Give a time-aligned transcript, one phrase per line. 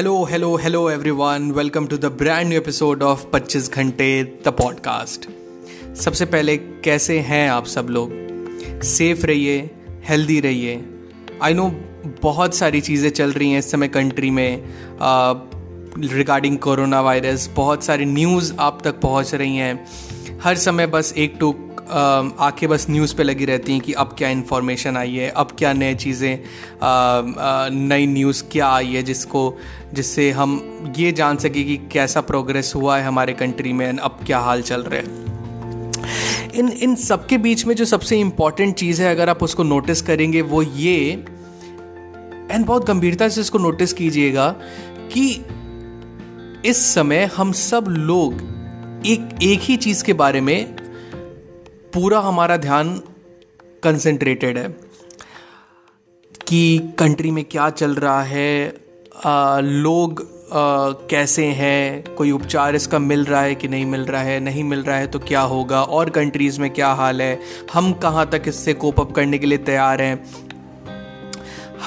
[0.00, 5.28] hello hello hello everyone welcome to the brand new episode of 25 Ghante the podcast
[5.96, 8.10] सबसे पहले, कैसे हैं आप सब लोग?
[8.82, 9.70] सेफ़ रहिए
[10.08, 10.84] हेल्दी रहिए.
[11.42, 11.68] आई नो
[12.22, 14.62] बहुत सारी चीज़ें चल रही हैं इस समय कंट्री में.
[15.98, 19.86] रिगार्डिंग कोरोना वायरस बहुत सारी न्यूज़ आप तक पहुँच रही हैं.
[20.42, 21.52] हर समय बस एक टू
[21.90, 25.72] आके बस न्यूज़ पे लगी रहती हैं कि अब क्या इन्फॉर्मेशन आई है, अब क्या
[25.72, 26.38] नए चीज़ें
[27.88, 29.42] नई न्यूज़ क्या आई है जिसको,
[29.94, 34.38] जिससे हम ये जान सके कि कैसा प्रोग्रेस हुआ है हमारे कंट्री में अब क्या
[34.38, 35.28] हाल चल रहे हैं।
[36.50, 40.42] इन इन सबके बीच में जो सबसे इंपॉर्टेंट चीज़ है, अगर आप उसको नोटिस करेंगे,
[40.42, 41.24] वो ये
[42.50, 44.48] एंड बहुत गंभीरता से इसको नोटिस कीजिएगा
[45.12, 45.28] कि
[46.64, 48.48] इस समय हम सब लोग
[49.06, 50.79] एक एक ही चीज़ के बारे में
[51.94, 53.02] पूरा हमारा ध्यान
[53.82, 54.68] कंसंट्रेटेड है
[56.48, 58.74] कि कंट्री में क्या चल रहा है
[59.24, 60.56] आ, लोग आ,
[61.10, 64.82] कैसे हैं कोई उपचार इसका मिल रहा है कि नहीं मिल रहा है नहीं मिल
[64.82, 67.40] रहा है तो क्या होगा और कंट्रीज़ में क्या हाल है
[67.72, 70.24] हम कहाँ तक इससे कोप अप करने के लिए तैयार हैं।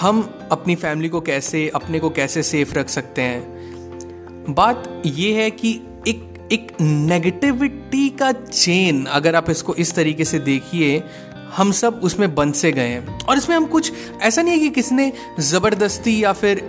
[0.02, 3.44] हम अपनी फैमिली को कैसे अपने को कैसे सेफ़ रख सकते हैं?
[4.50, 5.82] बात यह है कि
[6.54, 11.02] एक नेगेटिविटी का चेन अगर आप इसको इस तरीके से देखिए
[11.56, 14.70] हम सब उसमें बंद से गए हैं। और इसमें हम कुछ ऐसा नहीं है कि
[14.70, 16.62] किसने ज़बरदस्ती या फिर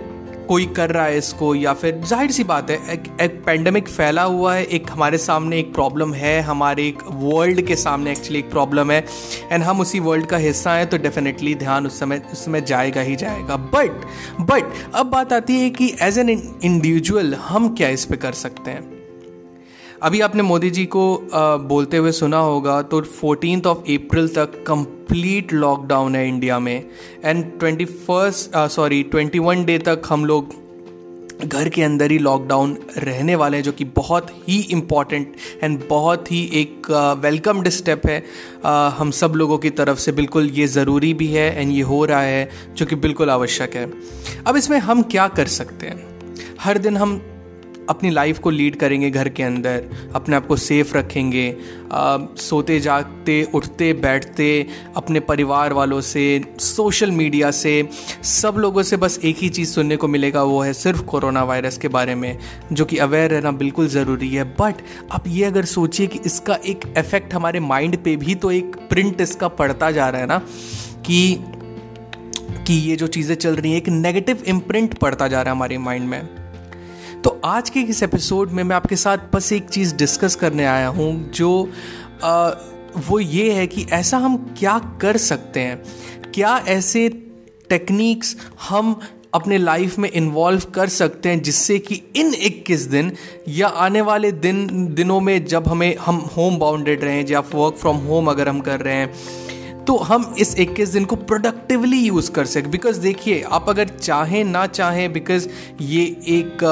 [0.47, 4.23] कोई कर रहा है इसको या फिर ज़ाहिर सी बात है एक, एक पेंडेमिक फैला
[4.23, 8.49] हुआ है एक हमारे सामने एक प्रॉब्लम है हमारे एक वर्ल्ड के सामने एक्चुअली एक
[8.51, 9.03] प्रॉब्लम है
[9.51, 13.01] एंड हम उसी वर्ल्ड का हिस्सा हैं तो डेफिनेटली ध्यान उस समय उस समय जाएगा
[13.01, 14.05] ही जाएगा। बट
[14.41, 18.71] बट अब बात आती है कि एज एन इंडिविजुअल हम क्या इस पर कर सकते
[18.71, 18.94] हैं?
[20.03, 21.05] अभी आपने मोदी जी को
[21.67, 26.85] बोलते हुए सुना होगा तो फोर्टीन ऑफ़ अप्रैल तक कंप्लीट लॉकडाउन है इंडिया में।
[27.25, 30.53] And twenty first sorry twenty one day तक हम लोग
[31.45, 36.31] घर के अंदर ही लॉकडाउन रहने वाले हैं जो कि बहुत ही इंपॉर्टेंट एंड बहुत
[36.31, 36.89] ही एक
[37.21, 41.61] वेलकम्ड स्टेप है। uh, हम सब लोगों की तरफ़ से बिल्कुल ये ज़रूरी भी है
[41.61, 43.91] एंड ये हो रहा है जो कि बिल्कुल आवश्यक है।
[44.47, 46.03] अब इसमें हम क्या कर सकते हैं?
[46.61, 47.21] हर दिन हम
[47.89, 51.47] अपनी लाइफ को लीड करेंगे घर के अंदर अपने आप को सेफ़ रखेंगे।
[51.91, 54.47] आ, सोते जागते उठते बैठते
[54.95, 56.23] अपने परिवार वालों से
[56.59, 57.73] सोशल मीडिया से
[58.23, 61.77] सब लोगों से बस एक ही चीज़ सुनने को मिलेगा वो है सिर्फ़ कोरोना वायरस
[61.77, 62.37] के बारे में
[62.71, 64.81] जो कि अवेयर रहना बिल्कुल ज़रूरी है। बट
[65.11, 69.21] आप ये अगर सोचिए कि इसका एक इफ़ेक्ट हमारे माइंड पे भी तो एक प्रिंट
[69.21, 70.41] इसका पड़ता जा रहा है ना
[71.05, 71.37] कि
[72.67, 75.77] कि ये जो चीज़ें चल रही हैं एक नेगेटिव इम्प्रिंट पड़ता जा रहा है हमारे
[75.77, 76.44] माइंड में।
[77.45, 81.31] आज के इस एपिसोड में मैं आपके साथ बस एक चीज़ डिस्कस करने आया हूँ
[81.31, 81.69] जो
[82.23, 82.49] आ,
[83.09, 85.83] वो ये है कि ऐसा हम क्या कर सकते हैं?
[86.31, 87.09] क्या ऐसे
[87.69, 88.37] टेक्निक्स
[88.69, 88.99] हम
[89.33, 93.11] अपने लाइफ में इन्वॉल्व कर सकते हैं जिससे कि इन 21 दिन
[93.47, 97.97] या आने वाले दिन दिनों में जब हमें हम होम बाउंडेड रहें या वर्क फ्रॉम
[97.97, 99.13] होम अगर हम कर रहे हैं
[99.87, 104.43] तो हम इस 21 दिन को प्रोडक्टिवली यूज़ कर सकें। बिकॉज़ देखिए, आप अगर चाहें,
[104.43, 105.47] ना चाहें बिकॉज़
[105.81, 106.63] ये एक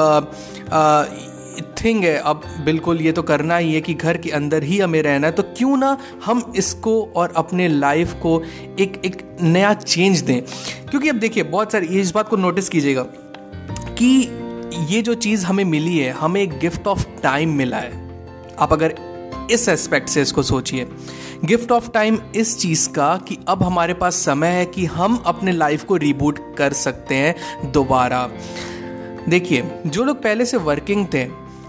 [1.84, 5.02] थिंग है। अब बिल्कुल ये तो करना ही है कि घर के अंदर ही हमें
[5.02, 8.42] रहना है। तो क्यों ना हम इसको और अपने लाइफ को
[8.80, 10.42] एक एक नया चेंज दें।
[10.90, 13.02] क्योंकि अब देखिए, बहुत सारी, इस बात को नोटिस कीजिएगा
[13.98, 14.40] कि
[14.94, 17.92] ये जो चीज़ हमें मिली है, हमें एक गिफ्ट ऑफ़ टाइम मिला है।
[18.58, 18.94] आप अगर
[19.50, 20.88] इस एस्पेक्ट से इसको सोचिए।
[21.44, 25.52] गिफ्ट ऑफ़ टाइम इस चीज़ का कि अब हमारे पास समय है कि हम अपने
[25.52, 28.30] लाइफ को रिबूट कर सकते हैं दोबारा।
[29.28, 31.24] देखिए, जो लोग पहले से वर्किंग थे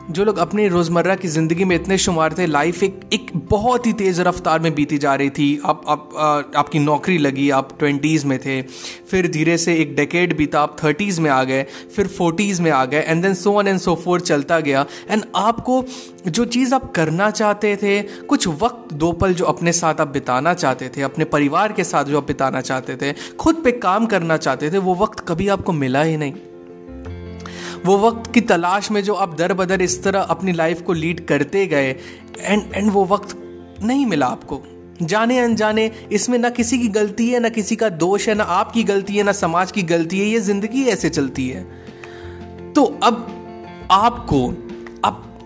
[0.07, 3.94] जो लोग अपनी रोज़मर्रा की ज़िंदगी में इतने शुमार थे लाइफ एक एक बहुत ही
[3.94, 8.38] तेज़ रफ्तार में बीती जा रही थी। आप आप आपकी नौकरी लगी, आप ट्वेंटीज़ में
[8.40, 11.63] थे, फिर धीरे से एक डेकेड बीता, आप थर्टीज़ में आ गए,
[11.96, 15.24] फिर फोर्टीज़ में आ गए and then so one and so four चलता गया। एंड
[15.36, 15.84] आपको
[16.28, 20.54] जो चीज़ आप करना चाहते थे, कुछ वक्त दो पल जो अपने साथ आप बिताना
[20.54, 24.38] चाहते थे, अपने परिवार के साथ जो आप बिताना चाहते थे, खुद पे काम करना
[24.38, 26.34] चाहते थे, वो वक्त कभी आपको मिला ही नहीं।
[27.86, 31.26] वो वक्त की तलाश में जो आप दर बदर इस तरह अपनी लाइफ को लीड
[31.28, 31.96] करते गए
[32.40, 33.36] एंड एंड वो वक्त
[33.84, 34.62] नहीं मिला आपको।
[35.02, 38.84] जाने अनजाने, इसमें ना किसी की गलती है, ना किसी का दोष है, ना आपकी
[38.84, 41.64] गलती है, ना समाज की गलती है, ये ज़िंदगी ऐसे चलती है।
[42.74, 43.28] तो अब
[43.92, 44.48] आपको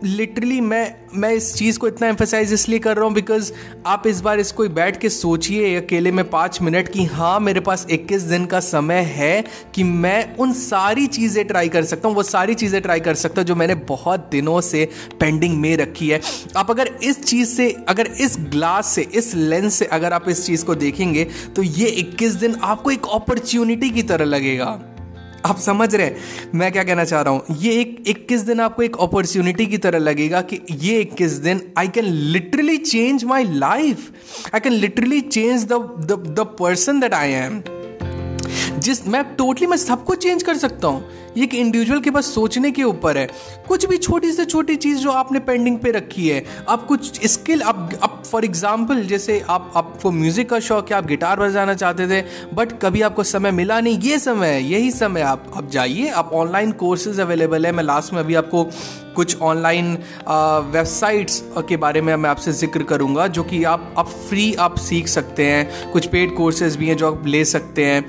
[0.04, 3.52] लिटरली मैं मैं इस चीज़ को इतना एम्फेसाइज इसलिए कर रहा हूँ बिकॉज़
[3.88, 7.86] आप इस बार इसको बैठ के सोचिए अकेले में पाँच मिनट की हाँ मेरे पास
[7.92, 9.44] इक्कीस दिन का समय है
[9.76, 13.42] कि मैं उन सारी चीज़ें ट्राई कर सकता हूँ, वो सारी चीज़ें ट्राई कर सकता
[13.42, 14.88] हूँ जो मैंने बहुत दिनों से
[15.20, 16.22] पेंडिंग में रखी है।
[16.58, 20.46] आप अगर इस चीज़ से, अगर इस ग्लास से, इस लेंस से अगर आप इस
[20.46, 24.80] चीज़ को देखेंगे तो ये इक्कीस दिन आपको एक अपॉर्चुनिटी की तरह लगेगा।
[25.46, 26.16] आप समझ रहे हैं।
[26.56, 27.44] मैं क्या कहना चाह रहा हूँ?
[27.58, 31.88] ये एक इक्कीस दिन आपको एक अपॉर्चुनिटी की तरह लगेगा कि ये इक्कीस दिन I
[31.88, 34.12] can literally change my life
[34.54, 37.62] I can literally change the person that I am
[38.90, 42.70] जिस, मैं टोटली मैं सबको चेंज कर सकता हूँ। ये एक इंडिविजुअल के पास सोचने
[42.72, 43.28] के ऊपर है।
[43.68, 47.62] कुछ भी छोटी से छोटी चीज़ जो आपने पेंडिंग पे रखी है, आप कुछ स्किल
[47.64, 52.08] आप आप फॉर एग्ज़ाम्पल जैसे आप आपको म्यूज़िक का शौक है, आप गिटार बजाना चाहते
[52.08, 52.22] थे
[52.54, 56.32] बट कभी आपको समय मिला नहीं, ये समय है, यही समय आप आप जाइए, आप
[56.34, 58.64] ऑनलाइन कोर्सेज अवेलेबल है। मैं लास्ट में अभी आपको
[59.16, 59.94] कुछ ऑनलाइन
[60.74, 65.08] वेबसाइट्स के बारे में मैं आपसे ज़िक्र करूँगा, जो कि आप आप फ्री आप सीख
[65.08, 68.04] सकते हैं। कुछ पेड कोर्सेज भी हैं जो आप ले सकते हैं।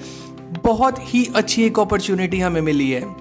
[0.50, 3.19] बहुत ही अच्छी एक अपॉर्चुनिटी हमें मिली है।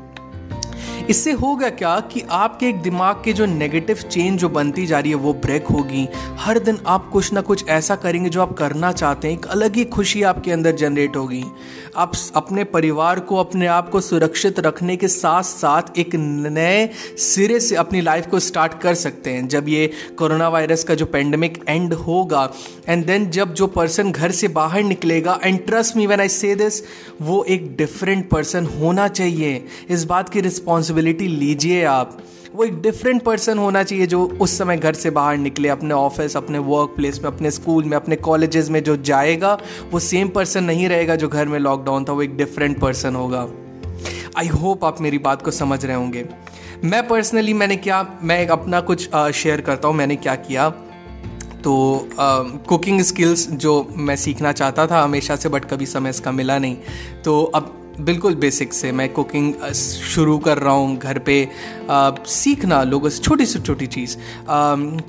[1.10, 5.12] इससे होगा क्या कि आपके एक दिमाग के जो नेगेटिव चेंज जो बनती जा रही
[5.12, 6.08] है, वो ब्रेक होगी।
[6.40, 9.76] हर दिन आप कुछ ना कुछ ऐसा करेंगे जो आप करना चाहते हैं, एक अलग
[9.76, 11.44] ही खुशी आपके अंदर जनरेट होगी।
[11.98, 17.60] आप अपने परिवार को, अपने आप को सुरक्षित रखने के साथ साथ एक नए सिरे
[17.60, 21.58] से अपनी लाइफ को स्टार्ट कर सकते हैं। जब ये कोरोना वायरस का जो पेंडेमिक
[21.70, 22.48] एंड होगा
[22.88, 26.54] एंड देन जब जो पर्सन घर से बाहर निकलेगा and trust me when I say
[26.56, 26.82] this
[27.22, 32.18] वो एक डिफरेंट पर्सन होना चाहिए। इस बात की रिस्पॉन्सिबिलिटी लीजिए आप।
[32.56, 36.38] वो एक डिफरेंट पर्सन होना चाहिए जो उस समय घर से बाहर निकले, अपने ऑफ़िस
[36.38, 39.57] अपने वर्क प्लेस में, अपने स्कूल में, अपने कॉलेजेस में जो जाएगा,
[39.92, 43.48] वो सेम पर्सन नहीं रहेगा जो घर में लॉकडाउन था, वो एक डिफरेंट पर्सन होगा।
[44.38, 46.25] आई होप आप मेरी बात को समझ रहे होंगे।
[46.84, 50.69] मैं पर्सनली मैंने क्या, मैं एक अपना कुछ शेयर करता हूँ, मैंने क्या किया।
[51.63, 52.10] तो
[52.69, 56.78] कुकिंग स्किल्स जो मैं सीखना चाहता था हमेशा से बट कभी समय इसका मिला नहीं।
[57.25, 61.48] तो अब बिल्कुल बेसिक से मैं कुकिंग शुरू कर रहा हूँ घर पे।
[61.90, 64.16] आ, सीखना लोगों से छोटी से छोटी चीज़।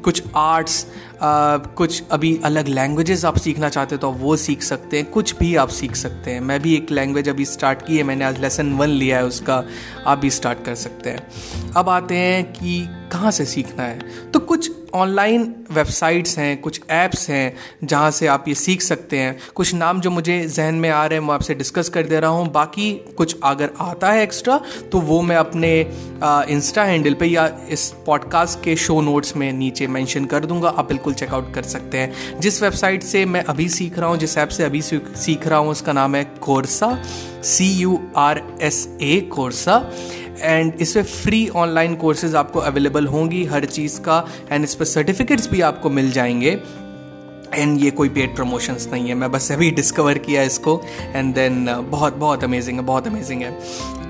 [0.02, 0.86] कुछ आर्ट्स
[1.22, 5.34] आ, कुछ अभी अलग लैंग्वेजेस आप सीखना चाहते हो तो वो सीख सकते हैं कुछ
[5.38, 8.40] भी आप सीख सकते हैं। मैं भी एक लैंग्वेज अभी स्टार्ट की है मैंने आज
[8.40, 9.62] लेसन वन लिया है उसका
[10.06, 13.98] आप भी स्टार्ट कर सकते हैं। अब आते हैं कि कहाँ से सीखना है?
[14.32, 17.54] तो कुछ ऑनलाइन वेबसाइट्स हैं, कुछ ऐप्स हैं,
[17.84, 21.18] जहाँ से आप ये सीख सकते हैं। कुछ नाम जो मुझे जहन में आ रहे
[21.18, 24.60] हैं मैं आपसे डिस्कस कर दे रहा हूँ। बाकी कुछ अगर आता है एक्स्ट्रा
[24.92, 25.70] तो वो मैं अपने
[26.50, 30.88] इंस्टा हैंडल पे या इस पॉडकास्ट के शो नोट्स में नीचे मेंशन कर दूँगा। आप
[30.88, 34.48] बिल्कुल चेकआउट कर सकते हैं। जिस वेबसाइट से मैं अभी सीख रहा हूँ, जिस ऐप
[34.48, 36.96] से अभी सीख रहा हूँ, उसका नाम है Coursa
[37.44, 39.78] C U R S A Coursa.
[40.40, 45.50] And इसमें फ्री ऑनलाइन कोर्सेज आपको अवेलेबल होंगी हर चीज़ का एंड इस पर सर्टिफिकेट्स
[45.50, 46.60] भी आपको मिल जाएँगे।
[47.54, 51.66] एंड ये कोई पेड प्रमोशंस नहीं है। मैं बस अभी डिस्कवर किया इसको एंड देन
[51.66, 53.58] uh, बहुत बहुत अमेजिंग है बहुत अमेजिंग है।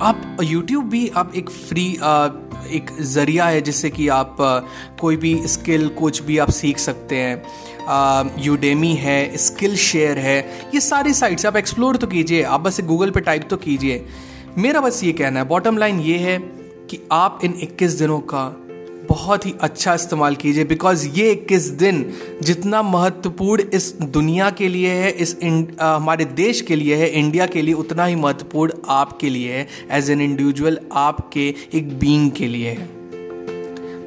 [0.03, 2.31] आप यूट्यूब भी आप एक फ्री uh,
[2.71, 7.17] एक ज़रिया है जिससे कि आप uh, कोई भी स्किल कुछ भी आप सीख सकते
[7.17, 7.43] हैं।
[8.39, 10.39] यूडेमी है स्किल शेयर है
[10.75, 14.05] ये सारी साइट्स आप एक्सप्लोर तो कीजिए। आप बस गूगल पे टाइप तो कीजिए।
[14.59, 16.39] मेरा बस ये कहना है बॉटम लाइन ये है
[16.91, 18.57] कि आप इन 21 दिनों का
[19.09, 24.91] बहुत ही अच्छा इस्तेमाल कीजिए बिकॉज़ ये 21 दिन जितना महत्वपूर्ण इस दुनिया के लिए
[24.91, 25.37] है इस
[25.81, 29.69] आ, हमारे देश के लिए है इंडिया के लिए उतना ही महत्वपूर्ण आपके लिए है
[29.91, 32.87] एज एन इंडिविजुअल आपके एक बींग के लिए है।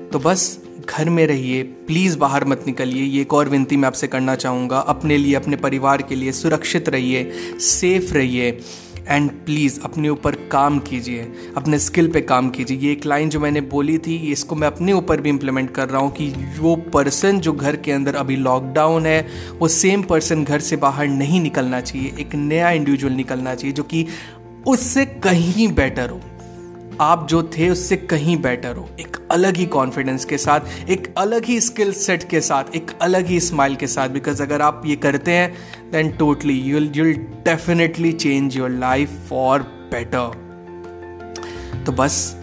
[0.09, 0.59] तो बस
[0.89, 4.79] घर में रहिए प्लीज़ बाहर मत निकलिए ये एक और विनती मैं आपसे करना चाहूँगा
[4.79, 8.59] अपने लिए अपने परिवार के लिए सुरक्षित रहिए सेफ़ रहिए।
[9.07, 13.39] एंड प्लीज़ अपने ऊपर काम कीजिए, अपने स्किल पे काम कीजिए। ये एक लाइन जो
[13.39, 16.29] मैंने बोली थी, इसको मैं अपने ऊपर भी इम्प्लीमेंट कर रहा हूँ कि
[16.59, 19.27] वो पर्सन जो घर के अंदर अभी लॉकडाउन है,
[19.59, 23.83] वो सेम पर्सन घर से बाहर नहीं निकलना चाहिए। एक नया इंडिविजुअल निकलना चाहिए जो
[23.83, 24.05] कि
[24.67, 26.21] उससे कहीं बेटर हो।
[27.01, 31.45] आप जो थे उससे कहीं बेटर हो। एक अलग ही कॉन्फिडेंस के साथ, एक अलग
[31.45, 34.95] ही स्किल सेट के साथ, एक अलग ही स्माइल के साथ। बिकॉज़ अगर आप ये
[34.95, 35.53] करते हैं
[35.91, 37.13] then totally you'll you'll
[37.45, 39.61] definitely change your life for
[39.93, 40.41] better
[41.85, 42.35] तो बस,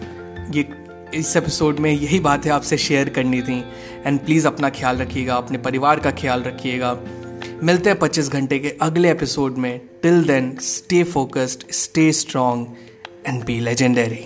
[0.51, 0.67] ये,
[1.13, 3.63] इस एपिसोड में यही बातें आपसे शेयर करनी थी।
[4.05, 6.97] एंड प्लीज़ अपना ख्याल रखिएगा, अपने परिवार का ख्याल रखिएगा।
[7.63, 12.65] मिलते हैं पच्चीस घंटे के अगले एपिसोड में। Till then stay focused stay strong
[13.27, 14.25] and be legendary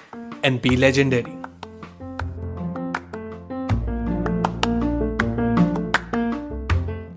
[0.43, 1.40] and be legendary.